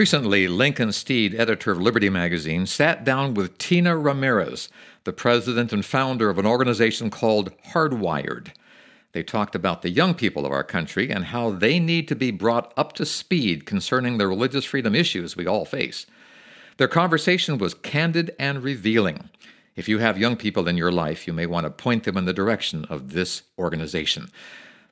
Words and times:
Recently, 0.00 0.48
Lincoln 0.48 0.92
Steed, 0.92 1.34
editor 1.34 1.72
of 1.72 1.78
Liberty 1.78 2.08
magazine, 2.08 2.64
sat 2.64 3.04
down 3.04 3.34
with 3.34 3.58
Tina 3.58 3.98
Ramirez, 3.98 4.70
the 5.04 5.12
president 5.12 5.74
and 5.74 5.84
founder 5.84 6.30
of 6.30 6.38
an 6.38 6.46
organization 6.46 7.10
called 7.10 7.52
Hardwired. 7.74 8.48
They 9.12 9.22
talked 9.22 9.54
about 9.54 9.82
the 9.82 9.90
young 9.90 10.14
people 10.14 10.46
of 10.46 10.52
our 10.52 10.64
country 10.64 11.10
and 11.10 11.26
how 11.26 11.50
they 11.50 11.78
need 11.78 12.08
to 12.08 12.16
be 12.16 12.30
brought 12.30 12.72
up 12.78 12.94
to 12.94 13.04
speed 13.04 13.66
concerning 13.66 14.16
the 14.16 14.26
religious 14.26 14.64
freedom 14.64 14.94
issues 14.94 15.36
we 15.36 15.46
all 15.46 15.66
face. 15.66 16.06
Their 16.78 16.88
conversation 16.88 17.58
was 17.58 17.74
candid 17.74 18.34
and 18.38 18.62
revealing. 18.62 19.28
If 19.76 19.86
you 19.86 19.98
have 19.98 20.16
young 20.16 20.36
people 20.36 20.66
in 20.66 20.78
your 20.78 20.90
life, 20.90 21.26
you 21.26 21.34
may 21.34 21.44
want 21.44 21.64
to 21.64 21.70
point 21.70 22.04
them 22.04 22.16
in 22.16 22.24
the 22.24 22.32
direction 22.32 22.86
of 22.86 23.12
this 23.12 23.42
organization. 23.58 24.30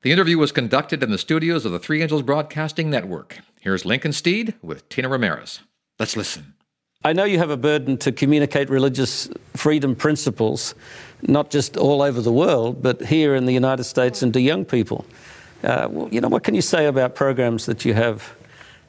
The 0.02 0.12
interview 0.12 0.36
was 0.36 0.52
conducted 0.52 1.02
in 1.02 1.10
the 1.10 1.16
studios 1.16 1.64
of 1.64 1.72
the 1.72 1.78
Three 1.78 2.02
Angels 2.02 2.20
Broadcasting 2.20 2.90
Network. 2.90 3.38
Here's 3.60 3.84
Lincoln 3.84 4.12
Steed 4.12 4.54
with 4.62 4.88
Tina 4.88 5.08
Ramirez. 5.08 5.60
Let's 5.98 6.16
listen. 6.16 6.54
I 7.04 7.12
know 7.12 7.24
you 7.24 7.38
have 7.38 7.50
a 7.50 7.56
burden 7.56 7.96
to 7.98 8.12
communicate 8.12 8.70
religious 8.70 9.28
freedom 9.54 9.94
principles, 9.94 10.74
not 11.22 11.50
just 11.50 11.76
all 11.76 12.02
over 12.02 12.20
the 12.20 12.32
world, 12.32 12.82
but 12.82 13.00
here 13.02 13.34
in 13.34 13.46
the 13.46 13.52
United 13.52 13.84
States 13.84 14.22
and 14.22 14.32
to 14.32 14.40
young 14.40 14.64
people. 14.64 15.04
Uh, 15.62 15.88
you 16.10 16.20
know, 16.20 16.28
what 16.28 16.44
can 16.44 16.54
you 16.54 16.62
say 16.62 16.86
about 16.86 17.14
programs 17.14 17.66
that 17.66 17.84
you 17.84 17.94
have 17.94 18.34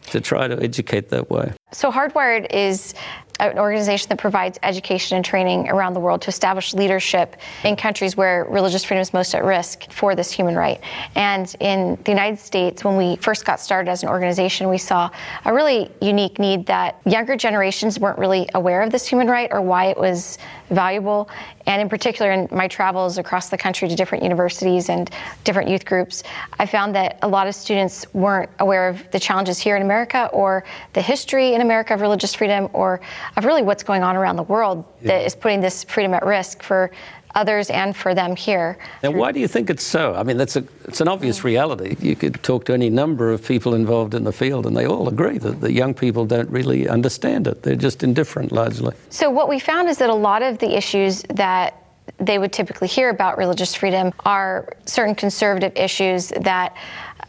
to 0.07 0.21
try 0.21 0.47
to 0.47 0.61
educate 0.61 1.09
that 1.09 1.29
way? 1.29 1.53
So, 1.71 1.91
Hardwired 1.91 2.47
is 2.51 2.93
an 3.39 3.57
organization 3.57 4.09
that 4.09 4.17
provides 4.17 4.59
education 4.63 5.15
and 5.15 5.25
training 5.25 5.69
around 5.69 5.93
the 5.93 5.99
world 5.99 6.21
to 6.21 6.29
establish 6.29 6.73
leadership 6.73 7.37
in 7.63 7.75
countries 7.75 8.17
where 8.17 8.45
religious 8.49 8.83
freedom 8.83 9.01
is 9.01 9.13
most 9.13 9.33
at 9.33 9.43
risk 9.43 9.91
for 9.91 10.15
this 10.15 10.31
human 10.31 10.55
right. 10.55 10.81
And 11.15 11.53
in 11.59 11.97
the 12.03 12.11
United 12.11 12.39
States, 12.39 12.83
when 12.83 12.97
we 12.97 13.15
first 13.17 13.45
got 13.45 13.59
started 13.59 13.89
as 13.89 14.03
an 14.03 14.09
organization, 14.09 14.69
we 14.69 14.77
saw 14.77 15.09
a 15.45 15.53
really 15.53 15.91
unique 16.01 16.39
need 16.39 16.65
that 16.67 16.99
younger 17.05 17.35
generations 17.35 17.99
weren't 17.99 18.19
really 18.19 18.49
aware 18.53 18.81
of 18.81 18.91
this 18.91 19.07
human 19.07 19.27
right 19.27 19.49
or 19.51 19.61
why 19.61 19.85
it 19.85 19.97
was 19.97 20.37
valuable. 20.69 21.29
And 21.65 21.81
in 21.81 21.89
particular, 21.89 22.31
in 22.31 22.47
my 22.51 22.67
travels 22.67 23.17
across 23.17 23.49
the 23.49 23.57
country 23.57 23.87
to 23.87 23.95
different 23.95 24.23
universities 24.23 24.89
and 24.89 25.09
different 25.43 25.69
youth 25.69 25.85
groups, 25.85 26.23
I 26.59 26.65
found 26.65 26.95
that 26.95 27.19
a 27.21 27.27
lot 27.27 27.47
of 27.47 27.55
students 27.55 28.11
weren't 28.13 28.49
aware 28.59 28.89
of 28.89 29.09
the 29.11 29.19
challenges 29.19 29.59
here 29.59 29.75
in 29.75 29.81
America 29.81 30.29
or 30.33 30.63
the 30.93 31.01
history 31.01 31.53
in 31.53 31.61
America 31.61 31.93
of 31.93 32.01
religious 32.01 32.33
freedom 32.33 32.69
or 32.73 33.01
of 33.37 33.45
really 33.45 33.61
what's 33.61 33.83
going 33.83 34.03
on 34.03 34.15
around 34.15 34.35
the 34.35 34.43
world 34.43 34.85
yeah. 35.01 35.09
that 35.09 35.25
is 35.25 35.35
putting 35.35 35.61
this 35.61 35.83
freedom 35.83 36.13
at 36.13 36.25
risk 36.25 36.63
for 36.63 36.91
others 37.35 37.69
and 37.69 37.95
for 37.95 38.15
them 38.15 38.35
here. 38.35 38.77
And 39.03 39.15
why 39.15 39.31
do 39.31 39.39
you 39.39 39.47
think 39.47 39.69
it's 39.69 39.83
so? 39.83 40.15
I 40.15 40.23
mean, 40.23 40.37
that's 40.37 40.55
a, 40.55 40.63
it's 40.85 41.01
an 41.01 41.07
obvious 41.07 41.39
mm. 41.39 41.45
reality. 41.45 41.95
You 41.99 42.15
could 42.15 42.41
talk 42.43 42.65
to 42.65 42.73
any 42.73 42.89
number 42.89 43.31
of 43.31 43.45
people 43.45 43.75
involved 43.75 44.13
in 44.13 44.23
the 44.23 44.31
field, 44.31 44.65
and 44.65 44.75
they 44.75 44.85
all 44.85 45.07
agree 45.07 45.37
that 45.39 45.61
the 45.61 45.71
young 45.71 45.93
people 45.93 46.25
don't 46.25 46.49
really 46.49 46.87
understand 46.87 47.47
it. 47.47 47.63
They're 47.63 47.75
just 47.75 48.03
indifferent 48.03 48.51
largely. 48.51 48.95
So, 49.09 49.29
what 49.29 49.47
we 49.47 49.59
found 49.59 49.89
is 49.89 49.97
that 49.99 50.09
a 50.09 50.15
lot 50.15 50.41
of 50.41 50.57
the 50.57 50.75
issues 50.75 51.23
that 51.29 51.75
they 52.17 52.39
would 52.39 52.51
typically 52.51 52.87
hear 52.87 53.09
about 53.09 53.37
religious 53.37 53.75
freedom 53.75 54.11
are 54.25 54.73
certain 54.85 55.15
conservative 55.15 55.71
issues 55.75 56.29
that 56.41 56.75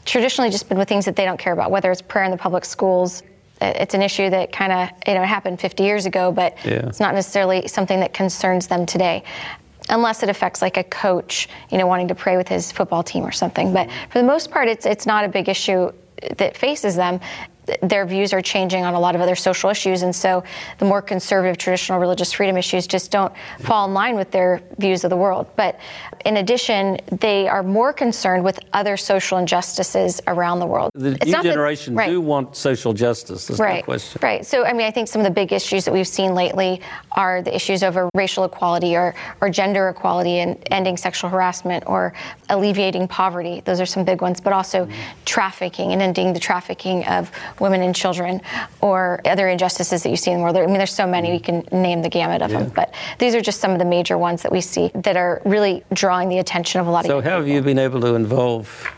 traditionally 0.06 0.50
just 0.50 0.68
been 0.68 0.78
with 0.78 0.88
things 0.88 1.04
that 1.04 1.16
they 1.16 1.24
don't 1.24 1.38
care 1.38 1.52
about, 1.52 1.70
whether 1.70 1.90
it's 1.90 2.02
prayer 2.02 2.24
in 2.24 2.30
the 2.30 2.36
public 2.36 2.64
schools, 2.64 3.22
it's 3.60 3.94
an 3.94 4.02
issue 4.02 4.30
that 4.30 4.52
kind 4.52 4.72
of 4.72 4.90
you 5.06 5.14
know 5.14 5.22
happened 5.22 5.60
50 5.60 5.82
years 5.82 6.06
ago, 6.06 6.32
but 6.32 6.56
yeah. 6.64 6.86
it's 6.86 7.00
not 7.00 7.14
necessarily 7.14 7.68
something 7.68 8.00
that 8.00 8.12
concerns 8.12 8.66
them 8.66 8.86
today. 8.86 9.22
Unless 9.88 10.22
it 10.22 10.28
affects 10.28 10.62
like 10.62 10.76
a 10.76 10.84
coach, 10.84 11.48
you 11.70 11.78
know, 11.78 11.86
wanting 11.86 12.08
to 12.08 12.14
pray 12.14 12.36
with 12.36 12.46
his 12.46 12.70
football 12.70 13.02
team 13.02 13.24
or 13.24 13.32
something. 13.32 13.72
But 13.72 13.90
for 14.10 14.18
the 14.18 14.26
most 14.26 14.50
part, 14.50 14.68
it's 14.68 14.86
it's 14.86 15.06
not 15.06 15.24
a 15.24 15.28
big 15.28 15.48
issue 15.48 15.90
that 16.36 16.56
faces 16.56 16.96
them 16.96 17.20
their 17.82 18.06
views 18.06 18.32
are 18.32 18.42
changing 18.42 18.84
on 18.84 18.94
a 18.94 19.00
lot 19.00 19.14
of 19.14 19.20
other 19.20 19.34
social 19.34 19.70
issues, 19.70 20.02
and 20.02 20.14
so 20.14 20.42
the 20.78 20.84
more 20.84 21.02
conservative 21.02 21.58
traditional 21.58 21.98
religious 21.98 22.32
freedom 22.32 22.56
issues 22.56 22.86
just 22.86 23.10
don't 23.10 23.32
fall 23.60 23.86
in 23.86 23.94
line 23.94 24.16
with 24.16 24.30
their 24.30 24.60
views 24.78 25.04
of 25.04 25.10
the 25.10 25.16
world. 25.16 25.46
But 25.56 25.78
in 26.24 26.36
addition, 26.36 26.98
they 27.10 27.48
are 27.48 27.62
more 27.62 27.92
concerned 27.92 28.44
with 28.44 28.58
other 28.72 28.96
social 28.96 29.38
injustices 29.38 30.20
around 30.26 30.60
the 30.60 30.66
world. 30.66 30.90
The 30.94 31.12
it's 31.12 31.26
new 31.26 31.42
generation 31.42 31.94
that, 31.94 32.00
right. 32.00 32.10
do 32.10 32.20
want 32.20 32.56
social 32.56 32.92
justice. 32.92 33.46
That's 33.46 33.60
right. 33.60 33.84
question. 33.84 34.20
Right. 34.22 34.44
So, 34.44 34.64
I 34.64 34.72
mean, 34.72 34.86
I 34.86 34.90
think 34.90 35.08
some 35.08 35.20
of 35.20 35.24
the 35.24 35.30
big 35.30 35.52
issues 35.52 35.84
that 35.84 35.92
we've 35.92 36.08
seen 36.08 36.34
lately 36.34 36.80
are 37.12 37.42
the 37.42 37.54
issues 37.54 37.82
over 37.82 38.08
racial 38.14 38.44
equality 38.44 38.96
or, 38.96 39.14
or 39.40 39.50
gender 39.50 39.88
equality 39.88 40.38
and 40.38 40.62
ending 40.70 40.96
sexual 40.96 41.30
harassment 41.30 41.84
or 41.86 42.12
alleviating 42.48 43.08
poverty. 43.08 43.62
Those 43.64 43.80
are 43.80 43.86
some 43.86 44.04
big 44.04 44.20
ones, 44.22 44.40
but 44.40 44.52
also 44.52 44.86
mm-hmm. 44.86 45.00
trafficking 45.24 45.92
and 45.92 46.02
ending 46.02 46.32
the 46.32 46.40
trafficking 46.40 47.04
of 47.06 47.30
women 47.60 47.82
and 47.82 47.94
children 47.94 48.40
or 48.80 49.20
other 49.24 49.48
injustices 49.48 50.02
that 50.02 50.10
you 50.10 50.16
see 50.16 50.30
in 50.30 50.38
the 50.38 50.42
world. 50.42 50.56
I 50.56 50.66
mean, 50.66 50.78
there's 50.78 50.92
so 50.92 51.06
many, 51.06 51.30
we 51.30 51.40
can 51.40 51.64
name 51.70 52.02
the 52.02 52.08
gamut 52.08 52.42
of 52.42 52.50
yeah. 52.50 52.60
them, 52.60 52.72
but 52.74 52.94
these 53.18 53.34
are 53.34 53.40
just 53.40 53.60
some 53.60 53.72
of 53.72 53.78
the 53.78 53.84
major 53.84 54.18
ones 54.18 54.42
that 54.42 54.52
we 54.52 54.60
see 54.60 54.90
that 54.94 55.16
are 55.16 55.40
really 55.44 55.84
drawing 55.92 56.28
the 56.28 56.38
attention 56.38 56.80
of 56.80 56.86
a 56.86 56.90
lot 56.90 57.04
so 57.04 57.18
of 57.18 57.24
So, 57.24 57.30
how 57.30 57.36
have 57.36 57.48
you 57.48 57.60
been 57.62 57.78
able 57.78 58.00
to 58.00 58.14
involve 58.14 58.90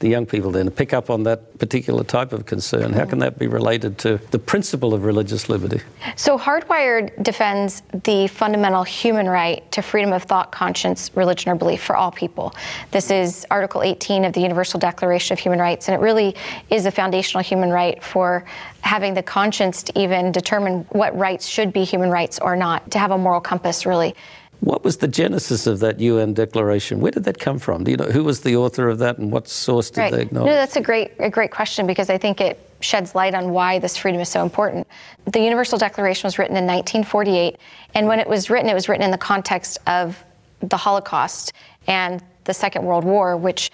the 0.00 0.08
young 0.08 0.26
people 0.26 0.50
then 0.50 0.70
pick 0.70 0.92
up 0.92 1.10
on 1.10 1.24
that 1.24 1.58
particular 1.58 2.04
type 2.04 2.32
of 2.32 2.46
concern? 2.46 2.92
How 2.92 3.04
can 3.04 3.18
that 3.18 3.38
be 3.38 3.46
related 3.46 3.98
to 3.98 4.18
the 4.30 4.38
principle 4.38 4.94
of 4.94 5.04
religious 5.04 5.48
liberty? 5.48 5.80
So, 6.16 6.38
Hardwired 6.38 7.22
defends 7.22 7.82
the 8.04 8.28
fundamental 8.28 8.84
human 8.84 9.28
right 9.28 9.70
to 9.72 9.82
freedom 9.82 10.12
of 10.12 10.22
thought, 10.22 10.52
conscience, 10.52 11.10
religion, 11.14 11.50
or 11.50 11.56
belief 11.56 11.82
for 11.82 11.96
all 11.96 12.10
people. 12.10 12.54
This 12.90 13.10
is 13.10 13.46
Article 13.50 13.82
18 13.82 14.24
of 14.24 14.32
the 14.32 14.40
Universal 14.40 14.80
Declaration 14.80 15.32
of 15.34 15.38
Human 15.38 15.58
Rights, 15.58 15.88
and 15.88 15.94
it 15.94 16.00
really 16.00 16.36
is 16.70 16.86
a 16.86 16.90
foundational 16.90 17.42
human 17.42 17.70
right 17.70 18.02
for 18.02 18.44
having 18.80 19.14
the 19.14 19.22
conscience 19.22 19.82
to 19.82 19.98
even 19.98 20.32
determine 20.32 20.86
what 20.90 21.16
rights 21.16 21.46
should 21.46 21.72
be 21.72 21.84
human 21.84 22.10
rights 22.10 22.38
or 22.38 22.54
not, 22.54 22.90
to 22.92 22.98
have 22.98 23.10
a 23.10 23.18
moral 23.18 23.40
compass, 23.40 23.84
really. 23.84 24.14
What 24.60 24.82
was 24.82 24.96
the 24.96 25.08
genesis 25.08 25.66
of 25.66 25.78
that 25.80 26.00
UN 26.00 26.34
declaration? 26.34 27.00
Where 27.00 27.12
did 27.12 27.24
that 27.24 27.38
come 27.38 27.58
from? 27.58 27.84
Do 27.84 27.90
you 27.90 27.96
know 27.96 28.06
who 28.06 28.24
was 28.24 28.40
the 28.40 28.56
author 28.56 28.88
of 28.88 28.98
that 28.98 29.18
and 29.18 29.30
what 29.30 29.48
source 29.48 29.90
did 29.90 30.00
right. 30.00 30.12
they 30.12 30.22
acknowledge? 30.22 30.48
No, 30.48 30.54
that's 30.54 30.76
a 30.76 30.80
great, 30.80 31.12
a 31.18 31.30
great 31.30 31.50
question 31.50 31.86
because 31.86 32.10
I 32.10 32.18
think 32.18 32.40
it 32.40 32.58
sheds 32.80 33.14
light 33.14 33.34
on 33.34 33.50
why 33.50 33.78
this 33.78 33.96
freedom 33.96 34.20
is 34.20 34.28
so 34.28 34.42
important. 34.42 34.86
The 35.26 35.40
Universal 35.40 35.78
Declaration 35.78 36.26
was 36.26 36.38
written 36.38 36.56
in 36.56 36.64
1948, 36.64 37.58
and 37.94 38.06
when 38.06 38.18
it 38.18 38.28
was 38.28 38.50
written, 38.50 38.68
it 38.68 38.74
was 38.74 38.88
written 38.88 39.04
in 39.04 39.10
the 39.10 39.18
context 39.18 39.78
of 39.86 40.22
the 40.60 40.76
Holocaust 40.76 41.52
and 41.86 42.22
the 42.44 42.54
Second 42.54 42.84
World 42.84 43.04
War, 43.04 43.36
which 43.36 43.70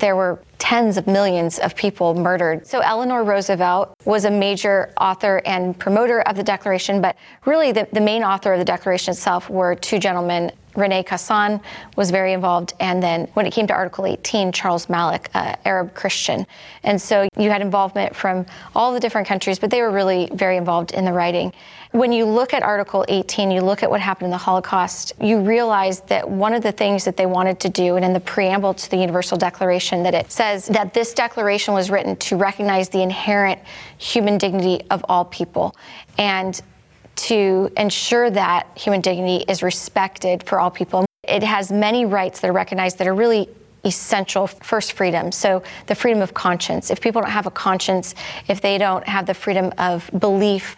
there 0.00 0.16
were 0.16 0.38
tens 0.58 0.96
of 0.96 1.06
millions 1.06 1.58
of 1.58 1.76
people 1.76 2.14
murdered. 2.14 2.66
So 2.66 2.80
Eleanor 2.80 3.24
Roosevelt 3.24 3.94
was 4.04 4.24
a 4.24 4.30
major 4.30 4.92
author 5.00 5.42
and 5.44 5.78
promoter 5.78 6.22
of 6.22 6.36
the 6.36 6.42
Declaration, 6.42 7.00
but 7.00 7.16
really 7.44 7.72
the, 7.72 7.86
the 7.92 8.00
main 8.00 8.22
author 8.22 8.52
of 8.52 8.58
the 8.58 8.64
Declaration 8.64 9.12
itself 9.12 9.48
were 9.50 9.74
two 9.74 9.98
gentlemen. 9.98 10.50
Rene 10.74 11.02
Cassin 11.04 11.60
was 11.96 12.10
very 12.10 12.34
involved, 12.34 12.74
and 12.80 13.02
then 13.02 13.28
when 13.32 13.46
it 13.46 13.52
came 13.52 13.66
to 13.66 13.72
Article 13.72 14.06
18, 14.06 14.52
Charles 14.52 14.88
Malik, 14.90 15.30
uh, 15.34 15.56
Arab 15.64 15.94
Christian. 15.94 16.46
And 16.82 17.00
so 17.00 17.28
you 17.38 17.50
had 17.50 17.62
involvement 17.62 18.14
from 18.14 18.44
all 18.74 18.92
the 18.92 19.00
different 19.00 19.26
countries, 19.26 19.58
but 19.58 19.70
they 19.70 19.80
were 19.80 19.90
really 19.90 20.28
very 20.34 20.58
involved 20.58 20.92
in 20.92 21.06
the 21.06 21.12
writing. 21.12 21.52
When 21.96 22.12
you 22.12 22.26
look 22.26 22.52
at 22.52 22.62
Article 22.62 23.06
18, 23.08 23.50
you 23.50 23.62
look 23.62 23.82
at 23.82 23.88
what 23.88 24.02
happened 24.02 24.26
in 24.26 24.30
the 24.30 24.36
Holocaust, 24.36 25.14
you 25.18 25.40
realize 25.40 26.00
that 26.00 26.28
one 26.28 26.52
of 26.52 26.62
the 26.62 26.70
things 26.70 27.06
that 27.06 27.16
they 27.16 27.24
wanted 27.24 27.58
to 27.60 27.70
do, 27.70 27.96
and 27.96 28.04
in 28.04 28.12
the 28.12 28.20
preamble 28.20 28.74
to 28.74 28.90
the 28.90 28.98
Universal 28.98 29.38
Declaration, 29.38 30.02
that 30.02 30.12
it 30.12 30.30
says 30.30 30.66
that 30.66 30.92
this 30.92 31.14
declaration 31.14 31.72
was 31.72 31.88
written 31.88 32.14
to 32.16 32.36
recognize 32.36 32.90
the 32.90 33.00
inherent 33.00 33.58
human 33.96 34.36
dignity 34.36 34.82
of 34.90 35.06
all 35.08 35.24
people 35.24 35.74
and 36.18 36.60
to 37.14 37.72
ensure 37.78 38.28
that 38.28 38.66
human 38.76 39.00
dignity 39.00 39.42
is 39.48 39.62
respected 39.62 40.42
for 40.42 40.60
all 40.60 40.70
people. 40.70 41.06
It 41.22 41.42
has 41.42 41.72
many 41.72 42.04
rights 42.04 42.40
that 42.40 42.50
are 42.50 42.52
recognized 42.52 42.98
that 42.98 43.06
are 43.06 43.14
really 43.14 43.48
essential 43.86 44.48
first 44.48 44.92
freedom. 44.92 45.32
So 45.32 45.62
the 45.86 45.94
freedom 45.94 46.20
of 46.20 46.34
conscience. 46.34 46.90
If 46.90 47.00
people 47.00 47.22
don't 47.22 47.30
have 47.30 47.46
a 47.46 47.50
conscience, 47.50 48.14
if 48.48 48.60
they 48.60 48.76
don't 48.76 49.06
have 49.08 49.24
the 49.24 49.32
freedom 49.32 49.72
of 49.78 50.10
belief, 50.18 50.76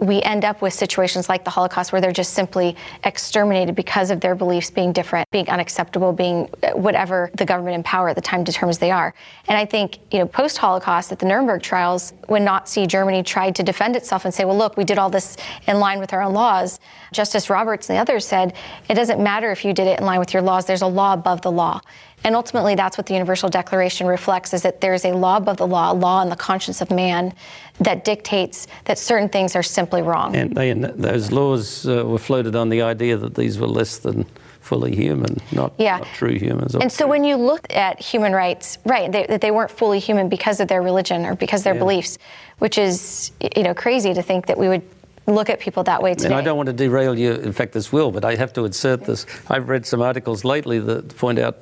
we 0.00 0.22
end 0.22 0.44
up 0.44 0.62
with 0.62 0.72
situations 0.72 1.28
like 1.28 1.44
the 1.44 1.50
Holocaust 1.50 1.92
where 1.92 2.00
they're 2.00 2.10
just 2.10 2.32
simply 2.32 2.74
exterminated 3.04 3.74
because 3.74 4.10
of 4.10 4.20
their 4.20 4.34
beliefs 4.34 4.70
being 4.70 4.92
different, 4.92 5.28
being 5.30 5.48
unacceptable, 5.48 6.12
being 6.12 6.48
uh, 6.62 6.70
whatever 6.70 7.30
the 7.34 7.44
government 7.44 7.74
in 7.74 7.82
power 7.82 8.08
at 8.08 8.16
the 8.16 8.22
time 8.22 8.42
determines 8.42 8.78
they 8.78 8.90
are. 8.90 9.14
And 9.48 9.58
I 9.58 9.66
think, 9.66 9.98
you 10.10 10.18
know, 10.18 10.26
post 10.26 10.56
Holocaust 10.56 11.12
at 11.12 11.18
the 11.18 11.26
Nuremberg 11.26 11.62
trials, 11.62 12.14
when 12.28 12.44
Nazi 12.44 12.86
Germany 12.86 13.22
tried 13.22 13.54
to 13.56 13.62
defend 13.62 13.94
itself 13.94 14.24
and 14.24 14.32
say, 14.32 14.44
well, 14.44 14.56
look, 14.56 14.76
we 14.76 14.84
did 14.84 14.98
all 14.98 15.10
this 15.10 15.36
in 15.66 15.78
line 15.78 15.98
with 15.98 16.12
our 16.12 16.22
own 16.22 16.32
laws, 16.32 16.80
Justice 17.12 17.50
Roberts 17.50 17.88
and 17.90 17.96
the 17.96 18.00
others 18.00 18.26
said, 18.26 18.54
it 18.88 18.94
doesn't 18.94 19.22
matter 19.22 19.50
if 19.50 19.64
you 19.64 19.74
did 19.74 19.86
it 19.86 20.00
in 20.00 20.06
line 20.06 20.18
with 20.18 20.32
your 20.32 20.42
laws, 20.42 20.64
there's 20.64 20.82
a 20.82 20.86
law 20.86 21.12
above 21.12 21.42
the 21.42 21.50
law. 21.50 21.80
And 22.24 22.36
ultimately, 22.36 22.74
that's 22.74 22.98
what 22.98 23.06
the 23.06 23.14
Universal 23.14 23.48
Declaration 23.50 24.06
reflects 24.06 24.52
is 24.52 24.62
that 24.62 24.80
there's 24.80 25.04
a 25.04 25.12
law 25.12 25.36
above 25.38 25.56
the 25.56 25.66
law, 25.66 25.92
a 25.92 25.94
law 25.94 26.22
in 26.22 26.28
the 26.28 26.36
conscience 26.36 26.80
of 26.80 26.90
man 26.90 27.32
that 27.80 28.04
dictates 28.04 28.66
that 28.84 28.98
certain 28.98 29.28
things 29.28 29.56
are 29.56 29.62
simply 29.62 30.02
wrong. 30.02 30.36
And, 30.36 30.54
they, 30.54 30.70
and 30.70 30.84
those 30.84 31.32
laws 31.32 31.86
uh, 31.86 32.04
were 32.04 32.18
floated 32.18 32.54
on 32.54 32.68
the 32.68 32.82
idea 32.82 33.16
that 33.16 33.34
these 33.34 33.58
were 33.58 33.66
less 33.66 33.98
than 33.98 34.26
fully 34.60 34.94
human, 34.94 35.38
not, 35.52 35.72
yeah. 35.78 35.98
not 35.98 36.06
true 36.08 36.34
humans. 36.34 36.74
And 36.74 36.92
so 36.92 37.06
when 37.06 37.24
you 37.24 37.36
look 37.36 37.66
at 37.72 38.00
human 38.00 38.32
rights, 38.34 38.76
right, 38.84 39.10
they, 39.10 39.24
that 39.26 39.40
they 39.40 39.50
weren't 39.50 39.70
fully 39.70 39.98
human 39.98 40.28
because 40.28 40.60
of 40.60 40.68
their 40.68 40.82
religion 40.82 41.24
or 41.24 41.34
because 41.34 41.60
of 41.60 41.64
their 41.64 41.74
yeah. 41.74 41.80
beliefs, 41.80 42.18
which 42.58 42.76
is, 42.76 43.32
you 43.56 43.62
know, 43.62 43.72
crazy 43.72 44.12
to 44.12 44.22
think 44.22 44.46
that 44.46 44.58
we 44.58 44.68
would 44.68 44.82
look 45.26 45.48
at 45.48 45.60
people 45.60 45.82
that 45.84 46.02
way 46.02 46.14
today. 46.14 46.26
And 46.26 46.34
I 46.34 46.42
don't 46.42 46.58
want 46.58 46.66
to 46.66 46.72
derail 46.74 47.18
you. 47.18 47.32
In 47.32 47.52
fact, 47.52 47.72
this 47.72 47.90
will, 47.90 48.10
but 48.10 48.24
I 48.24 48.34
have 48.34 48.52
to 48.54 48.66
insert 48.66 49.04
this. 49.04 49.24
I've 49.48 49.68
read 49.68 49.86
some 49.86 50.02
articles 50.02 50.44
lately 50.44 50.78
that 50.80 51.16
point 51.16 51.38
out 51.38 51.56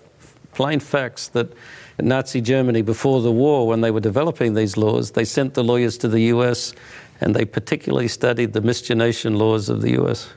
plain 0.52 0.80
facts 0.80 1.28
that 1.28 1.52
Nazi 2.00 2.40
Germany, 2.40 2.82
before 2.82 3.22
the 3.22 3.32
war, 3.32 3.66
when 3.66 3.80
they 3.80 3.90
were 3.90 4.00
developing 4.00 4.54
these 4.54 4.76
laws, 4.76 5.12
they 5.12 5.24
sent 5.24 5.54
the 5.54 5.64
lawyers 5.64 5.98
to 5.98 6.08
the 6.08 6.22
US 6.34 6.72
and 7.20 7.34
they 7.34 7.44
particularly 7.44 8.08
studied 8.08 8.52
the 8.52 8.60
miscegenation 8.60 9.36
laws 9.36 9.68
of 9.68 9.82
the 9.82 10.00
US. 10.00 10.28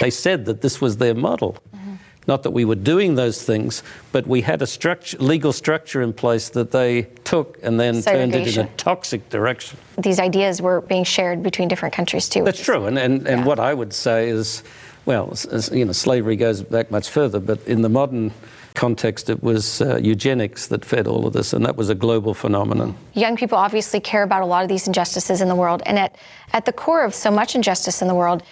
They 0.00 0.10
said 0.10 0.44
that 0.44 0.60
this 0.60 0.80
was 0.80 0.98
their 0.98 1.14
model. 1.14 1.58
Mm-hmm. 1.74 1.94
Not 2.28 2.44
that 2.44 2.52
we 2.52 2.64
were 2.64 2.76
doing 2.76 3.16
those 3.16 3.42
things, 3.42 3.82
but 4.12 4.26
we 4.26 4.40
had 4.40 4.62
a 4.62 4.66
structure, 4.66 5.18
legal 5.18 5.52
structure 5.52 6.00
in 6.00 6.12
place 6.12 6.50
that 6.50 6.70
they 6.70 7.02
took 7.24 7.58
and 7.62 7.80
then 7.80 8.02
turned 8.02 8.34
it 8.34 8.56
in 8.56 8.66
a 8.66 8.68
toxic 8.76 9.28
direction. 9.30 9.78
These 9.98 10.20
ideas 10.20 10.62
were 10.62 10.82
being 10.82 11.04
shared 11.04 11.42
between 11.42 11.66
different 11.66 11.94
countries 11.94 12.28
too. 12.28 12.44
That's 12.44 12.62
true. 12.62 12.86
And, 12.86 12.98
and, 12.98 13.26
and 13.26 13.40
yeah. 13.40 13.44
what 13.44 13.58
I 13.58 13.74
would 13.74 13.92
say 13.92 14.28
is, 14.28 14.62
well, 15.06 15.34
you 15.72 15.84
know, 15.84 15.92
slavery 15.92 16.36
goes 16.36 16.62
back 16.62 16.92
much 16.92 17.08
further, 17.08 17.40
but 17.40 17.66
in 17.66 17.82
the 17.82 17.88
modern 17.88 18.32
context, 18.74 19.30
it 19.30 19.42
was 19.42 19.80
uh, 19.80 19.98
eugenics 20.02 20.68
that 20.68 20.84
fed 20.84 21.06
all 21.06 21.26
of 21.26 21.32
this, 21.32 21.52
and 21.52 21.64
that 21.64 21.76
was 21.76 21.88
a 21.88 21.94
global 21.94 22.34
phenomenon. 22.34 22.96
Young 23.14 23.36
people 23.36 23.58
obviously 23.58 24.00
care 24.00 24.22
about 24.22 24.42
a 24.42 24.46
lot 24.46 24.62
of 24.62 24.68
these 24.68 24.86
injustices 24.86 25.40
in 25.40 25.48
the 25.48 25.54
world, 25.54 25.82
and 25.86 25.98
at, 25.98 26.16
at 26.52 26.64
the 26.64 26.72
core 26.72 27.04
of 27.04 27.14
so 27.14 27.30
much 27.30 27.54
injustice 27.54 28.02
in 28.02 28.08
the 28.08 28.14
world 28.14 28.42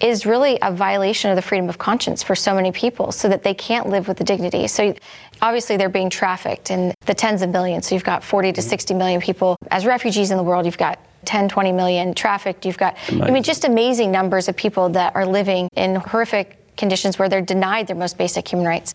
is 0.00 0.24
really 0.24 0.58
a 0.62 0.72
violation 0.72 1.30
of 1.30 1.36
the 1.36 1.42
freedom 1.42 1.68
of 1.68 1.78
conscience 1.78 2.22
for 2.22 2.34
so 2.34 2.54
many 2.54 2.70
people 2.70 3.10
so 3.10 3.28
that 3.28 3.42
they 3.42 3.54
can't 3.54 3.88
live 3.88 4.06
with 4.06 4.16
the 4.16 4.24
dignity. 4.24 4.66
So 4.68 4.94
obviously 5.42 5.76
they're 5.76 5.88
being 5.88 6.10
trafficked 6.10 6.70
in 6.70 6.94
the 7.06 7.14
tens 7.14 7.42
of 7.42 7.50
millions. 7.50 7.88
So 7.88 7.94
you've 7.94 8.04
got 8.04 8.22
40 8.22 8.52
to 8.52 8.62
60 8.62 8.94
million 8.94 9.20
people 9.20 9.56
as 9.70 9.86
refugees 9.86 10.30
in 10.30 10.36
the 10.36 10.42
world. 10.42 10.66
You've 10.66 10.78
got 10.78 11.00
10, 11.24 11.48
20 11.48 11.72
million 11.72 12.14
trafficked. 12.14 12.64
You've 12.64 12.78
got, 12.78 12.96
amazing. 13.08 13.22
I 13.22 13.30
mean, 13.30 13.42
just 13.42 13.64
amazing 13.64 14.12
numbers 14.12 14.48
of 14.48 14.56
people 14.56 14.88
that 14.90 15.16
are 15.16 15.26
living 15.26 15.68
in 15.74 15.96
horrific 15.96 16.57
conditions 16.78 17.18
where 17.18 17.28
they're 17.28 17.42
denied 17.42 17.86
their 17.86 17.96
most 17.96 18.16
basic 18.16 18.48
human 18.48 18.66
rights. 18.66 18.94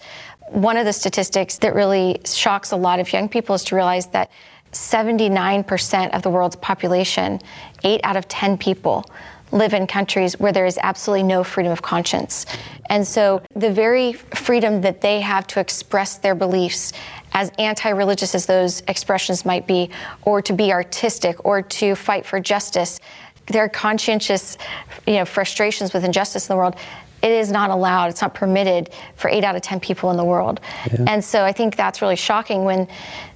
One 0.50 0.78
of 0.78 0.86
the 0.86 0.94
statistics 0.94 1.58
that 1.60 1.76
really 1.76 2.20
shocks 2.26 2.72
a 2.72 2.76
lot 2.76 3.00
of 3.00 3.14
young 3.14 3.30
people 3.30 3.54
is 3.54 3.64
to 3.66 3.76
realize 3.76 4.08
that 4.08 4.32
79% 4.72 6.16
of 6.16 6.24
the 6.24 6.30
world's 6.30 6.56
population, 6.56 7.40
8 7.84 8.02
out 8.04 8.18
of 8.18 8.28
10 8.28 8.58
people, 8.58 9.06
live 9.52 9.74
in 9.74 9.86
countries 9.86 10.40
where 10.40 10.52
there 10.52 10.66
is 10.66 10.80
absolutely 10.82 11.24
no 11.24 11.44
freedom 11.44 11.72
of 11.72 11.82
conscience. 11.82 12.48
And 12.88 13.08
so 13.08 13.42
the 13.56 13.72
very 13.72 14.14
freedom 14.14 14.82
that 14.82 15.00
they 15.00 15.22
have 15.22 15.46
to 15.48 15.60
express 15.60 16.18
their 16.18 16.34
beliefs, 16.34 16.92
as 17.34 17.52
anti 17.60 17.90
religious 17.90 18.34
as 18.36 18.48
those 18.48 18.82
expressions 18.88 19.46
might 19.46 19.68
be, 19.68 19.92
or 20.24 20.42
to 20.42 20.54
be 20.54 20.72
artistic, 20.72 21.46
or 21.46 21.62
to 21.62 21.96
fight 21.96 22.26
for 22.26 22.40
justice, 22.40 23.00
their 23.48 23.70
conscientious 23.70 24.58
you 25.06 25.16
know, 25.16 25.26
frustrations 25.26 25.94
with 25.94 26.04
injustice 26.04 26.50
in 26.50 26.54
the 26.54 26.58
world, 26.58 26.76
it 27.24 27.32
is 27.32 27.50
not 27.52 27.70
allowed, 27.70 28.10
it's 28.10 28.22
not 28.22 28.34
permitted 28.34 28.90
for 29.16 29.30
eight 29.30 29.46
out 29.46 29.56
of 29.56 29.62
10 29.62 29.80
people 29.80 30.12
in 30.12 30.18
the 30.18 30.26
world. 30.26 30.60
Yeah. 30.92 31.06
And 31.08 31.24
so 31.24 31.44
I 31.44 31.54
think 31.54 31.78
that's 31.78 32.02
really 32.02 32.18
shocking 32.18 32.66
when 32.66 32.88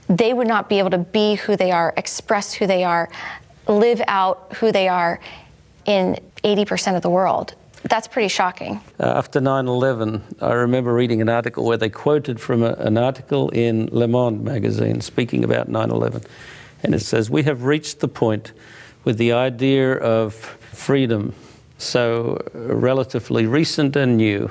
they 0.09 0.33
would 0.33 0.47
not 0.47 0.67
be 0.67 0.77
able 0.79 0.89
to 0.89 0.97
be 0.97 1.35
who 1.35 1.55
they 1.55 1.71
are, 1.71 1.93
express 1.95 2.53
who 2.53 2.67
they 2.67 2.83
are, 2.83 3.09
live 3.67 4.01
out 4.07 4.53
who 4.57 4.73
they 4.73 4.89
are 4.89 5.21
in 5.85 6.19
80% 6.43 6.97
of 6.97 7.01
the 7.01 7.09
world. 7.09 7.55
That's 7.83 8.07
pretty 8.07 8.27
shocking. 8.27 8.81
Uh, 8.99 9.05
after 9.05 9.39
9 9.39 9.67
11, 9.67 10.21
I 10.41 10.51
remember 10.51 10.93
reading 10.93 11.21
an 11.21 11.29
article 11.29 11.63
where 11.63 11.77
they 11.77 11.89
quoted 11.89 12.41
from 12.41 12.63
a, 12.63 12.73
an 12.73 12.97
article 12.97 13.49
in 13.51 13.87
Le 13.93 14.07
Monde 14.07 14.43
magazine 14.43 14.99
speaking 14.99 15.45
about 15.45 15.69
9 15.69 15.91
11. 15.91 16.23
And 16.83 16.93
it 16.93 16.99
says, 16.99 17.29
We 17.29 17.43
have 17.43 17.63
reached 17.63 18.01
the 18.01 18.09
point 18.09 18.51
with 19.05 19.17
the 19.17 19.31
idea 19.31 19.93
of 19.93 20.33
freedom 20.33 21.33
so 21.77 22.41
relatively 22.53 23.45
recent 23.45 23.95
and 23.95 24.17
new, 24.17 24.49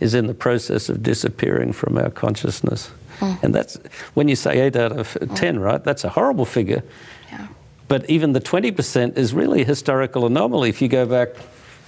is 0.00 0.14
in 0.14 0.26
the 0.26 0.34
process 0.34 0.88
of 0.88 1.02
disappearing 1.02 1.72
from 1.72 1.98
our 1.98 2.10
consciousness. 2.10 2.90
Mm. 3.18 3.42
And 3.42 3.54
that's 3.54 3.78
when 4.14 4.28
you 4.28 4.36
say 4.36 4.58
8 4.58 4.76
out 4.76 4.92
of 4.92 5.16
10, 5.34 5.56
mm. 5.56 5.62
right? 5.62 5.84
That's 5.84 6.04
a 6.04 6.08
horrible 6.08 6.46
figure. 6.46 6.82
Yeah. 7.30 7.46
But 7.86 8.08
even 8.08 8.32
the 8.32 8.40
20% 8.40 9.16
is 9.18 9.34
really 9.34 9.62
a 9.62 9.64
historical 9.64 10.26
anomaly 10.26 10.70
if 10.70 10.80
you 10.80 10.88
go 10.88 11.06
back 11.06 11.28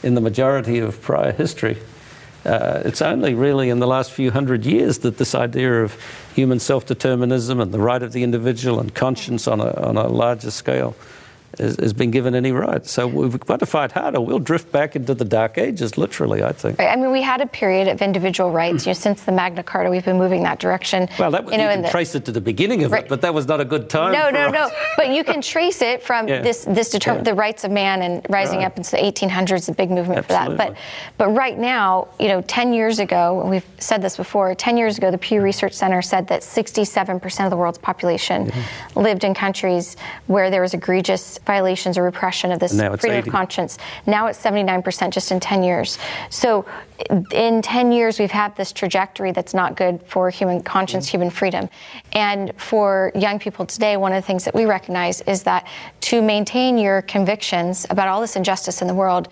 in 0.03 0.15
the 0.15 0.21
majority 0.21 0.79
of 0.79 1.01
prior 1.01 1.33
history. 1.33 1.79
Uh, 2.45 2.83
it's 2.85 3.01
only 3.01 3.35
really 3.35 3.71
in 3.71 3.79
the 3.79 3.87
last 3.87 4.11
few 4.11 4.31
hundred 4.31 4.67
years 4.67 4.99
that 4.99 5.17
this 5.17 5.35
idea 5.35 5.85
of 5.85 5.97
human 6.35 6.59
self 6.59 6.85
determinism 6.87 7.61
and 7.61 7.73
the 7.73 7.79
right 7.79 8.03
of 8.03 8.13
the 8.13 8.25
individual 8.25 8.81
and 8.81 8.93
conscience 8.95 9.47
on 9.47 9.61
a, 9.61 9.71
on 9.81 9.97
a 9.97 10.09
larger 10.09 10.51
scale 10.51 10.97
has, 11.59 11.93
been 11.93 12.11
given 12.11 12.35
any 12.35 12.53
right. 12.53 12.85
So 12.87 13.07
we've 13.07 13.39
got 13.41 13.61
to 13.61 13.67
fight 13.67 13.93
harder. 13.93 14.21
We'll 14.21 14.39
drift 14.39 14.73
back 14.73 14.97
into 14.97 15.15
the 15.15 15.25
dark 15.25 15.59
ages, 15.59 15.99
literally, 15.99 16.43
I 16.43 16.53
think. 16.53 16.81
I 16.81 16.97
mean, 16.97 17.13
we 17.13 17.23
had 17.23 17.41
a 17.41 17.47
period 17.47 17.89
of 17.89 18.01
individual 18.03 18.51
rights. 18.51 18.87
You 18.87 18.91
know, 18.91 18.95
since 18.95 19.23
the 19.25 19.33
Magna 19.33 19.63
Carta, 19.63 19.91
we've 19.91 20.05
been 20.05 20.19
moving 20.19 20.43
that 20.45 20.59
direction. 20.59 21.09
Well, 21.19 21.31
that, 21.33 21.45
you, 21.45 21.59
know, 21.59 21.65
you 21.65 21.75
can 21.75 21.83
the, 21.83 21.89
trace 21.91 22.15
it 22.15 22.25
to 22.27 22.33
the 22.33 22.41
beginning 22.41 22.85
of 22.85 22.93
right. 22.93 23.05
it, 23.05 23.09
but 23.09 23.21
that 23.21 23.35
was 23.35 23.47
not 23.47 23.61
a 23.61 23.65
good 23.65 23.91
time. 23.91 24.13
No, 24.13 24.31
no, 24.31 24.47
us. 24.47 24.53
no. 24.53 24.71
But 24.97 25.11
you 25.11 25.25
can 25.25 25.43
trace 25.43 25.83
it 25.83 26.03
from 26.03 26.29
yeah. 26.29 26.41
this, 26.41 26.65
this 26.65 26.95
determ- 26.95 27.17
yeah. 27.17 27.23
the 27.23 27.35
rights 27.35 27.65
of 27.65 27.71
man 27.71 28.03
and 28.03 28.27
rising 28.31 28.59
right. 28.59 28.67
up 28.67 28.77
into 28.77 28.91
the 28.93 28.99
1800s, 28.99 29.69
a 29.69 29.73
big 29.75 29.91
movement 29.91 30.19
Absolutely. 30.19 30.57
for 30.57 30.63
that. 30.65 30.69
But, 30.69 30.77
but 31.19 31.29
right 31.31 31.59
now, 31.59 32.09
you 32.19 32.29
know, 32.29 32.43
10 32.43 32.73
years 32.73 32.99
ago, 32.99 33.41
and 33.41 33.51
we've 33.51 33.67
said 33.79 34.01
this 34.03 34.17
before, 34.17 34.55
10 34.55 34.77
years 34.77 34.99
ago, 34.99 35.11
the 35.11 35.19
Pew 35.19 35.41
Research 35.41 35.75
Center 35.75 36.03
said 36.03 36.29
that 36.29 36.43
67% 36.43 37.45
of 37.45 37.51
the 37.51 37.57
world's 37.57 37.79
population 37.79 38.47
yeah. 38.47 38.65
lived 38.97 39.25
in 39.25 39.35
countries 39.35 39.97
where 40.27 40.51
there 40.51 40.63
was 40.63 40.75
egregious 40.75 41.39
violations 41.45 41.99
or 41.99 42.03
repression 42.03 42.53
of 42.53 42.61
this 42.61 42.73
freedom 42.73 43.19
80. 43.19 43.19
of 43.19 43.27
conscience. 43.29 43.79
Now 44.07 44.27
it's 44.27 44.41
79% 44.41 45.11
just 45.11 45.33
in 45.33 45.41
10 45.41 45.63
years. 45.63 45.99
So 46.31 46.65
in 47.33 47.63
10 47.63 47.93
years, 47.93 48.19
we've 48.19 48.31
had 48.31 48.55
this 48.57 48.73
trajectory 48.73 49.33
that's 49.33 49.55
not 49.55 49.77
good 49.77 50.03
for 50.07 50.31
human 50.31 50.63
conscience, 50.63 51.07
mm-hmm. 51.07 51.19
human 51.19 51.31
freedom. 51.31 51.69
And 52.13 52.53
for 52.61 53.13
young 53.15 53.39
people 53.39 53.67
today, 53.67 53.97
one 53.97 54.13
of 54.13 54.23
the 54.23 54.27
things 54.27 54.45
that 54.45 54.55
we 54.55 54.67
recognize 54.67 55.21
is 55.23 55.43
that 55.45 55.67
to 56.03 56.23
maintain 56.23 56.79
your 56.79 57.03
convictions 57.03 57.87
about 57.91 58.09
all 58.09 58.21
this 58.21 58.37
injustice 58.37 58.83
in 58.83 58.89
the 58.89 58.95
world, 58.95 59.29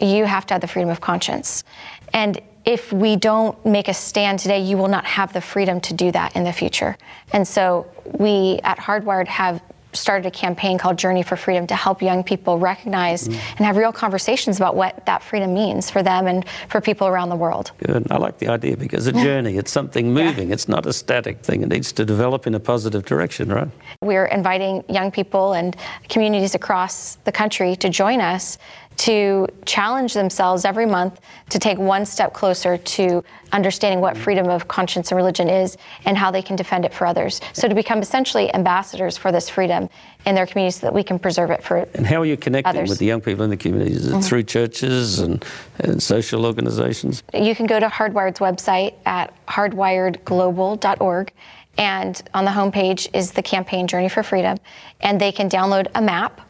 you 0.00 0.24
have 0.24 0.46
to 0.46 0.54
have 0.54 0.60
the 0.60 0.68
freedom 0.68 0.90
of 0.90 1.00
conscience. 1.00 1.64
And 2.12 2.40
if 2.64 2.92
we 2.92 3.16
don't 3.16 3.64
make 3.64 3.88
a 3.88 3.94
stand 3.94 4.38
today, 4.38 4.60
you 4.60 4.76
will 4.76 4.88
not 4.88 5.04
have 5.06 5.32
the 5.32 5.40
freedom 5.40 5.80
to 5.80 5.94
do 5.94 6.12
that 6.12 6.36
in 6.36 6.44
the 6.44 6.52
future. 6.52 6.96
And 7.32 7.48
so 7.48 7.90
we 8.18 8.60
at 8.62 8.78
Hardwired 8.78 9.26
have 9.26 9.62
started 9.92 10.26
a 10.26 10.30
campaign 10.30 10.78
called 10.78 10.96
Journey 10.98 11.22
for 11.22 11.36
Freedom 11.36 11.66
to 11.66 11.74
help 11.74 12.02
young 12.02 12.22
people 12.22 12.58
recognize 12.58 13.28
mm-hmm. 13.28 13.56
and 13.56 13.66
have 13.66 13.76
real 13.76 13.92
conversations 13.92 14.56
about 14.56 14.76
what 14.76 15.04
that 15.06 15.22
freedom 15.22 15.54
means 15.54 15.90
for 15.90 16.02
them 16.02 16.26
and 16.26 16.48
for 16.68 16.80
people 16.80 17.06
around 17.06 17.30
the 17.30 17.36
world. 17.36 17.72
Good. 17.78 18.10
I 18.10 18.16
like 18.18 18.38
the 18.38 18.48
idea 18.48 18.76
because 18.76 19.06
a 19.06 19.12
journey, 19.12 19.56
it's 19.56 19.70
something 19.70 20.12
moving, 20.12 20.48
yeah. 20.48 20.54
it's 20.54 20.68
not 20.68 20.86
a 20.86 20.92
static 20.92 21.40
thing. 21.40 21.62
It 21.62 21.68
needs 21.68 21.92
to 21.92 22.04
develop 22.04 22.46
in 22.46 22.54
a 22.54 22.60
positive 22.60 23.04
direction, 23.04 23.50
right? 23.50 23.68
We're 24.02 24.26
inviting 24.26 24.84
young 24.88 25.10
people 25.10 25.54
and 25.54 25.76
communities 26.08 26.54
across 26.54 27.16
the 27.24 27.32
country 27.32 27.76
to 27.76 27.88
join 27.88 28.20
us 28.20 28.58
to 28.98 29.46
challenge 29.64 30.12
themselves 30.12 30.64
every 30.64 30.84
month 30.84 31.20
to 31.50 31.58
take 31.58 31.78
one 31.78 32.04
step 32.04 32.34
closer 32.34 32.76
to 32.76 33.24
understanding 33.52 34.00
what 34.00 34.16
freedom 34.16 34.48
of 34.48 34.66
conscience 34.66 35.10
and 35.12 35.16
religion 35.16 35.48
is 35.48 35.76
and 36.04 36.18
how 36.18 36.30
they 36.30 36.42
can 36.42 36.56
defend 36.56 36.84
it 36.84 36.92
for 36.92 37.06
others. 37.06 37.40
So 37.52 37.68
to 37.68 37.74
become 37.74 38.00
essentially 38.00 38.52
ambassadors 38.54 39.16
for 39.16 39.30
this 39.30 39.48
freedom 39.48 39.88
in 40.26 40.34
their 40.34 40.46
communities 40.46 40.80
so 40.80 40.88
that 40.88 40.94
we 40.94 41.04
can 41.04 41.18
preserve 41.18 41.50
it 41.50 41.62
for 41.62 41.88
And 41.94 42.06
how 42.06 42.20
are 42.20 42.26
you 42.26 42.36
connecting 42.36 42.70
others. 42.70 42.90
with 42.90 42.98
the 42.98 43.06
young 43.06 43.20
people 43.20 43.44
in 43.44 43.50
the 43.50 43.56
communities? 43.56 43.98
Is 43.98 44.08
it 44.08 44.10
mm-hmm. 44.10 44.20
through 44.20 44.42
churches 44.42 45.20
and, 45.20 45.44
and 45.78 46.02
social 46.02 46.44
organizations? 46.44 47.22
You 47.32 47.54
can 47.54 47.66
go 47.66 47.78
to 47.78 47.88
Hardwired's 47.88 48.40
website 48.40 48.94
at 49.06 49.32
hardwiredglobal.org 49.46 51.32
and 51.78 52.20
on 52.34 52.44
the 52.44 52.50
homepage 52.50 53.08
is 53.14 53.30
the 53.30 53.42
campaign 53.42 53.86
Journey 53.86 54.08
for 54.08 54.24
Freedom 54.24 54.58
and 55.00 55.20
they 55.20 55.30
can 55.30 55.48
download 55.48 55.86
a 55.94 56.02
map 56.02 56.40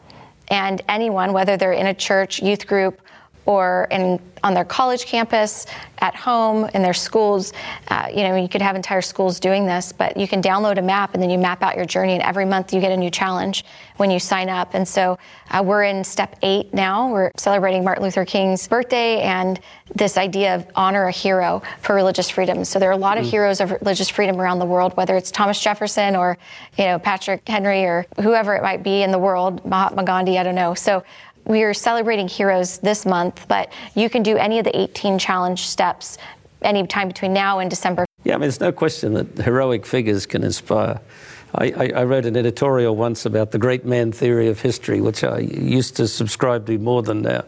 And 0.49 0.81
anyone, 0.87 1.33
whether 1.33 1.57
they're 1.57 1.73
in 1.73 1.87
a 1.87 1.93
church, 1.93 2.41
youth 2.41 2.65
group, 2.65 3.01
or 3.49 3.87
in, 3.89 4.19
on 4.43 4.53
their 4.53 4.63
college 4.63 5.07
campus, 5.07 5.65
at 6.01 6.15
home, 6.15 6.69
in 6.75 6.83
their 6.83 6.93
schools. 6.93 7.51
Uh, 7.87 8.07
you 8.09 8.21
know, 8.21 8.35
you 8.35 8.47
could 8.47 8.61
have 8.61 8.75
entire 8.75 9.01
schools 9.01 9.39
doing 9.39 9.65
this, 9.65 9.91
but 9.91 10.15
you 10.15 10.27
can 10.27 10.39
download 10.39 10.77
a 10.77 10.83
map 10.83 11.15
and 11.15 11.23
then 11.23 11.31
you 11.31 11.37
map 11.39 11.63
out 11.63 11.75
your 11.75 11.83
journey, 11.83 12.13
and 12.13 12.21
every 12.21 12.45
month 12.45 12.71
you 12.71 12.79
get 12.79 12.91
a 12.91 12.95
new 12.95 13.09
challenge 13.09 13.65
when 13.97 14.11
you 14.11 14.19
sign 14.19 14.49
up. 14.49 14.75
And 14.75 14.87
so 14.87 15.17
uh, 15.49 15.63
we're 15.65 15.83
in 15.83 16.03
step 16.03 16.35
eight 16.43 16.71
now. 16.75 17.11
We're 17.11 17.31
celebrating 17.37 17.83
Martin 17.83 18.03
Luther 18.03 18.23
King's 18.23 18.67
birthday 18.67 19.21
and 19.21 19.59
this 19.95 20.15
idea 20.15 20.53
of 20.53 20.67
honor 20.75 21.07
a 21.07 21.11
hero 21.11 21.63
for 21.81 21.95
religious 21.95 22.29
freedom. 22.29 22.63
So 22.63 22.77
there 22.77 22.89
are 22.89 22.93
a 22.93 22.97
lot 22.97 23.17
of 23.17 23.25
mm. 23.25 23.31
heroes 23.31 23.61
of 23.61 23.71
religious 23.71 24.09
freedom 24.09 24.39
around 24.39 24.59
the 24.59 24.67
world, 24.67 24.95
whether 24.95 25.17
it's 25.17 25.31
Thomas 25.31 25.59
Jefferson 25.59 26.15
or, 26.15 26.37
you 26.77 26.85
know, 26.85 26.99
Patrick 26.99 27.47
Henry 27.47 27.83
or 27.83 28.05
whoever 28.21 28.53
it 28.55 28.61
might 28.61 28.83
be 28.83 29.01
in 29.01 29.09
the 29.09 29.17
world, 29.17 29.65
Mahatma 29.65 30.03
Gandhi, 30.03 30.37
I 30.37 30.43
don't 30.43 30.53
know. 30.53 30.75
So 30.75 31.03
we 31.49 31.63
are 31.63 31.73
celebrating 31.73 32.27
heroes 32.27 32.77
this 32.77 33.05
month, 33.05 33.45
but 33.47 33.73
you 33.95 34.09
can 34.09 34.23
do 34.23 34.37
any 34.37 34.59
of 34.59 34.65
the 34.65 34.79
18 34.79 35.17
challenge 35.17 35.63
steps 35.63 36.17
any 36.61 36.85
time 36.85 37.07
between 37.07 37.33
now 37.33 37.59
and 37.59 37.69
December. 37.69 38.05
Yeah, 38.23 38.35
I 38.35 38.37
mean, 38.37 38.41
there's 38.41 38.59
no 38.59 38.71
question 38.71 39.13
that 39.15 39.37
heroic 39.39 39.85
figures 39.85 40.25
can 40.25 40.43
inspire. 40.43 41.01
I, 41.55 41.71
I, 41.71 41.91
I, 41.95 42.03
wrote 42.03 42.25
an 42.25 42.37
editorial 42.37 42.95
once 42.95 43.25
about 43.25 43.49
the 43.51 43.57
great 43.57 43.83
man 43.83 44.11
theory 44.11 44.49
of 44.49 44.61
history, 44.61 45.01
which 45.01 45.23
I 45.23 45.39
used 45.39 45.95
to 45.95 46.07
subscribe 46.07 46.67
to 46.67 46.77
more 46.77 47.01
than 47.01 47.23
now. 47.23 47.43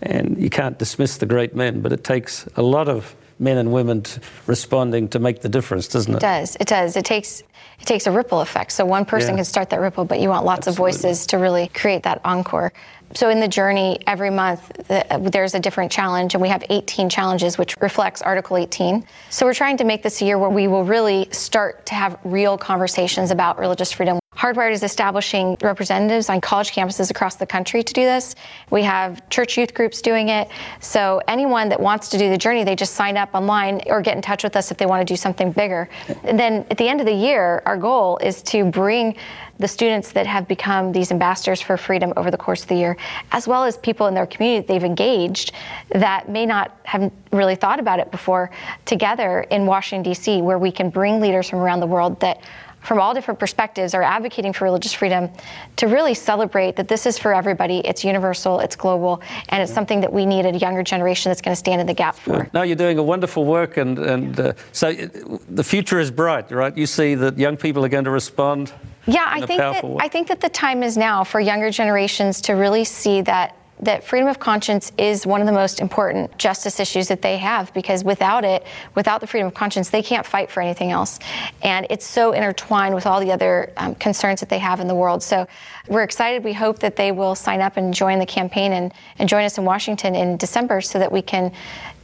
And 0.00 0.40
you 0.40 0.48
can't 0.48 0.78
dismiss 0.78 1.18
the 1.18 1.26
great 1.26 1.54
men, 1.54 1.82
but 1.82 1.92
it 1.92 2.04
takes 2.04 2.46
a 2.56 2.62
lot 2.62 2.88
of 2.88 3.14
men 3.44 3.58
and 3.58 3.72
women 3.72 4.02
responding 4.46 5.08
to 5.08 5.18
make 5.18 5.42
the 5.42 5.48
difference, 5.48 5.86
doesn't 5.86 6.14
it? 6.14 6.16
It 6.16 6.20
does. 6.20 6.56
It 6.58 6.66
does. 6.66 6.96
It 6.96 7.04
takes 7.04 7.42
it 7.80 7.86
takes 7.86 8.06
a 8.06 8.10
ripple 8.10 8.40
effect. 8.40 8.72
So 8.72 8.84
one 8.84 9.04
person 9.04 9.30
yeah. 9.30 9.36
can 9.36 9.44
start 9.44 9.70
that 9.70 9.80
ripple, 9.80 10.04
but 10.04 10.20
you 10.20 10.28
want 10.28 10.44
lots 10.44 10.66
Absolutely. 10.68 10.92
of 10.92 10.96
voices 10.96 11.26
to 11.26 11.38
really 11.38 11.68
create 11.68 12.04
that 12.04 12.20
encore. 12.24 12.72
So 13.14 13.28
in 13.28 13.40
the 13.40 13.48
journey, 13.48 14.00
every 14.06 14.30
month 14.30 14.72
there's 14.88 15.54
a 15.54 15.60
different 15.60 15.92
challenge, 15.92 16.34
and 16.34 16.42
we 16.42 16.48
have 16.48 16.64
18 16.68 17.08
challenges, 17.08 17.58
which 17.58 17.76
reflects 17.80 18.22
Article 18.22 18.56
18. 18.56 19.04
So 19.30 19.46
we're 19.46 19.54
trying 19.54 19.76
to 19.76 19.84
make 19.84 20.02
this 20.02 20.20
a 20.22 20.24
year 20.24 20.38
where 20.38 20.50
we 20.50 20.66
will 20.66 20.84
really 20.84 21.28
start 21.30 21.86
to 21.86 21.94
have 21.94 22.18
real 22.24 22.58
conversations 22.58 23.30
about 23.30 23.58
religious 23.58 23.92
freedom. 23.92 24.18
Hardwired 24.44 24.72
is 24.72 24.82
establishing 24.82 25.56
representatives 25.62 26.28
on 26.28 26.38
college 26.38 26.72
campuses 26.72 27.10
across 27.10 27.36
the 27.36 27.46
country 27.46 27.82
to 27.82 27.92
do 27.94 28.02
this. 28.02 28.34
We 28.68 28.82
have 28.82 29.26
church 29.30 29.56
youth 29.56 29.72
groups 29.72 30.02
doing 30.02 30.28
it. 30.28 30.48
So 30.80 31.22
anyone 31.26 31.70
that 31.70 31.80
wants 31.80 32.10
to 32.10 32.18
do 32.18 32.28
the 32.28 32.36
journey, 32.36 32.62
they 32.62 32.76
just 32.76 32.92
sign 32.92 33.16
up 33.16 33.30
online 33.32 33.80
or 33.86 34.02
get 34.02 34.16
in 34.16 34.20
touch 34.20 34.44
with 34.44 34.54
us 34.54 34.70
if 34.70 34.76
they 34.76 34.84
want 34.84 35.00
to 35.00 35.10
do 35.10 35.16
something 35.16 35.50
bigger. 35.50 35.88
And 36.24 36.38
then 36.38 36.66
at 36.70 36.76
the 36.76 36.86
end 36.86 37.00
of 37.00 37.06
the 37.06 37.14
year, 37.14 37.62
our 37.64 37.78
goal 37.78 38.18
is 38.18 38.42
to 38.42 38.66
bring 38.66 39.16
the 39.58 39.68
students 39.68 40.12
that 40.12 40.26
have 40.26 40.46
become 40.46 40.92
these 40.92 41.10
ambassadors 41.10 41.62
for 41.62 41.78
freedom 41.78 42.12
over 42.16 42.30
the 42.30 42.36
course 42.36 42.60
of 42.62 42.68
the 42.68 42.74
year, 42.74 42.98
as 43.32 43.48
well 43.48 43.64
as 43.64 43.78
people 43.78 44.08
in 44.08 44.14
their 44.14 44.26
community 44.26 44.60
that 44.60 44.66
they've 44.70 44.84
engaged 44.84 45.52
that 45.90 46.28
may 46.28 46.44
not 46.44 46.78
have 46.82 47.10
really 47.32 47.54
thought 47.54 47.80
about 47.80 47.98
it 47.98 48.10
before, 48.10 48.50
together 48.84 49.40
in 49.50 49.64
Washington, 49.64 50.02
D.C., 50.02 50.42
where 50.42 50.58
we 50.58 50.70
can 50.70 50.90
bring 50.90 51.18
leaders 51.18 51.48
from 51.48 51.60
around 51.60 51.80
the 51.80 51.86
world 51.86 52.20
that 52.20 52.40
from 52.84 53.00
all 53.00 53.14
different 53.14 53.40
perspectives 53.40 53.94
are 53.94 54.02
advocating 54.02 54.52
for 54.52 54.64
religious 54.64 54.92
freedom 54.92 55.30
to 55.76 55.86
really 55.86 56.14
celebrate 56.14 56.76
that 56.76 56.86
this 56.86 57.06
is 57.06 57.18
for 57.18 57.34
everybody, 57.34 57.78
it's 57.78 58.04
universal, 58.04 58.60
it's 58.60 58.76
global, 58.76 59.22
and 59.48 59.62
it's 59.62 59.72
something 59.72 60.00
that 60.02 60.12
we 60.12 60.26
need 60.26 60.44
a 60.44 60.56
younger 60.56 60.82
generation 60.82 61.30
that's 61.30 61.40
going 61.40 61.54
to 61.54 61.58
stand 61.58 61.80
in 61.80 61.86
the 61.86 61.94
gap 61.94 62.14
for. 62.14 62.48
Now 62.52 62.62
you're 62.62 62.76
doing 62.76 62.98
a 62.98 63.02
wonderful 63.02 63.44
work, 63.44 63.78
and, 63.78 63.98
and 63.98 64.38
uh, 64.38 64.52
so 64.72 64.92
the 64.92 65.64
future 65.64 65.98
is 65.98 66.10
bright, 66.10 66.50
right? 66.50 66.76
You 66.76 66.86
see 66.86 67.14
that 67.14 67.38
young 67.38 67.56
people 67.56 67.84
are 67.84 67.88
going 67.88 68.04
to 68.04 68.10
respond. 68.10 68.72
Yeah, 69.06 69.26
I 69.26 69.44
think 69.46 69.58
that 69.58 69.82
way. 69.82 69.96
I 70.00 70.08
think 70.08 70.28
that 70.28 70.40
the 70.40 70.48
time 70.48 70.82
is 70.82 70.96
now 70.96 71.24
for 71.24 71.40
younger 71.40 71.70
generations 71.70 72.40
to 72.42 72.52
really 72.52 72.84
see 72.84 73.22
that 73.22 73.56
that 73.80 74.04
freedom 74.04 74.28
of 74.28 74.38
conscience 74.38 74.92
is 74.96 75.26
one 75.26 75.40
of 75.40 75.46
the 75.46 75.52
most 75.52 75.80
important 75.80 76.36
justice 76.38 76.78
issues 76.78 77.08
that 77.08 77.22
they 77.22 77.36
have 77.38 77.72
because 77.74 78.04
without 78.04 78.44
it, 78.44 78.64
without 78.94 79.20
the 79.20 79.26
freedom 79.26 79.48
of 79.48 79.54
conscience, 79.54 79.90
they 79.90 80.02
can't 80.02 80.24
fight 80.24 80.50
for 80.50 80.60
anything 80.60 80.90
else. 80.90 81.18
And 81.62 81.86
it's 81.90 82.06
so 82.06 82.32
intertwined 82.32 82.94
with 82.94 83.06
all 83.06 83.20
the 83.20 83.32
other 83.32 83.72
um, 83.76 83.94
concerns 83.96 84.40
that 84.40 84.48
they 84.48 84.58
have 84.58 84.80
in 84.80 84.86
the 84.86 84.94
world. 84.94 85.22
So 85.22 85.46
we're 85.88 86.04
excited. 86.04 86.44
We 86.44 86.52
hope 86.52 86.78
that 86.80 86.96
they 86.96 87.10
will 87.12 87.34
sign 87.34 87.60
up 87.60 87.76
and 87.76 87.92
join 87.92 88.18
the 88.18 88.26
campaign 88.26 88.72
and, 88.72 88.92
and 89.18 89.28
join 89.28 89.44
us 89.44 89.58
in 89.58 89.64
Washington 89.64 90.14
in 90.14 90.36
December 90.36 90.80
so 90.80 90.98
that 90.98 91.10
we 91.10 91.20
can 91.20 91.52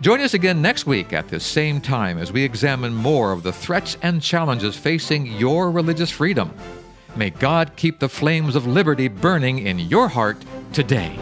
Join 0.00 0.20
us 0.20 0.34
again 0.34 0.62
next 0.62 0.86
week 0.86 1.12
at 1.12 1.26
this 1.26 1.44
same 1.44 1.80
time 1.80 2.16
as 2.16 2.30
we 2.30 2.44
examine 2.44 2.94
more 2.94 3.32
of 3.32 3.42
the 3.42 3.52
threats 3.52 3.96
and 4.02 4.22
challenges 4.22 4.76
facing 4.76 5.26
your 5.26 5.72
religious 5.72 6.12
freedom. 6.12 6.54
May 7.16 7.30
God 7.30 7.72
keep 7.74 7.98
the 7.98 8.08
flames 8.08 8.54
of 8.54 8.68
liberty 8.68 9.08
burning 9.08 9.58
in 9.58 9.80
your 9.80 10.06
heart 10.06 10.44
today. 10.72 11.18